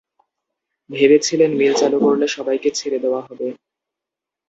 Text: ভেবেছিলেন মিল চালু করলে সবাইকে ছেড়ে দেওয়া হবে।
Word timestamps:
ভেবেছিলেন 0.89 1.51
মিল 1.59 1.73
চালু 1.81 1.97
করলে 1.99 2.25
সবাইকে 2.35 2.69
ছেড়ে 2.77 2.97
দেওয়া 3.03 3.21
হবে। 3.27 3.47